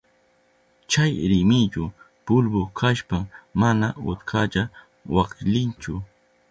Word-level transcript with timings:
Chay 0.89 1.13
rimillu 1.31 1.83
pulbu 2.25 2.61
kashpan 2.79 3.23
mana 3.59 3.87
utkalla 4.11 4.63
waklinchu. 5.15 5.93